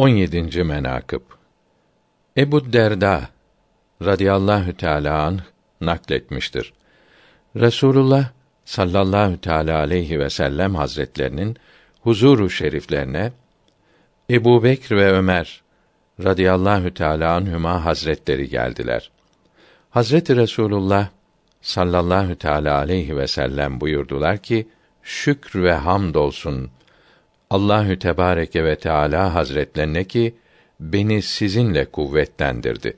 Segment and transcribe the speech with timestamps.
[0.00, 0.64] 17.
[0.64, 1.20] menakıb
[2.36, 3.28] Ebu Derda
[4.04, 5.40] radıyallahu teala anh
[5.80, 6.72] nakletmiştir.
[7.56, 8.28] Resulullah
[8.64, 11.56] sallallahu teala aleyhi ve sellem hazretlerinin
[12.00, 13.32] huzuru şeriflerine
[14.30, 15.62] Ebu Bekr ve Ömer
[16.24, 19.10] radıyallahu teala anhüma hazretleri geldiler.
[19.90, 21.08] Hazreti Resulullah
[21.62, 24.68] sallallahu teala aleyhi ve sellem buyurdular ki
[25.02, 26.70] şükr ve hamd olsun
[27.50, 30.34] Allahü Tebareke ve Teala Hazretlerine ki
[30.80, 32.96] beni sizinle kuvvetlendirdi.